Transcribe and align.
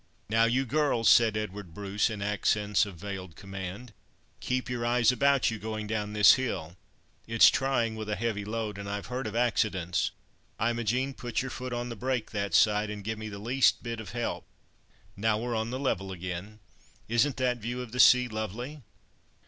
"Now, 0.29 0.45
you 0.45 0.65
girls!" 0.65 1.07
said 1.09 1.37
Edward 1.37 1.75
Bruce, 1.75 2.09
in 2.09 2.23
accents 2.23 2.87
of 2.87 2.95
veiled 2.95 3.35
command, 3.35 3.93
"keep 4.39 4.67
your 4.67 4.83
eyes 4.83 5.11
about 5.11 5.51
you, 5.51 5.59
going 5.59 5.85
down 5.85 6.13
this 6.13 6.33
hill. 6.33 6.75
It's 7.27 7.51
trying 7.51 7.95
with 7.95 8.09
a 8.09 8.15
heavy 8.15 8.43
load, 8.43 8.79
and 8.79 8.89
I've 8.89 9.05
heard 9.13 9.27
of 9.27 9.35
accidents. 9.35 10.09
Imogen, 10.59 11.13
put 11.13 11.43
your 11.43 11.51
foot 11.51 11.71
on 11.71 11.89
the 11.89 11.95
brake 11.95 12.31
that 12.31 12.55
side, 12.55 12.89
and 12.89 13.03
give 13.03 13.19
me 13.19 13.29
the 13.29 13.37
least 13.37 13.83
bit 13.83 13.99
of 13.99 14.09
help. 14.13 14.47
Now, 15.15 15.37
we're 15.39 15.53
on 15.53 15.69
the 15.69 15.79
level 15.79 16.11
again. 16.11 16.61
Isn't 17.07 17.37
that 17.37 17.59
view 17.59 17.79
of 17.83 17.91
the 17.91 17.99
sea 17.99 18.27
lovely?" 18.27 18.81